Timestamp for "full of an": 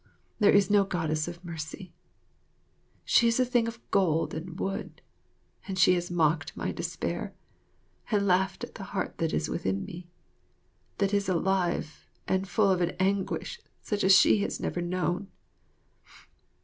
12.49-12.95